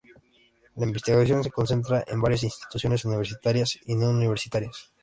La 0.77 0.87
investigación 0.87 1.43
se 1.43 1.51
concentra 1.51 2.03
en 2.07 2.19
varias 2.21 2.41
instituciones 2.43 3.05
universitarias 3.05 3.77
y 3.85 3.93
no-universitarias. 3.93 4.91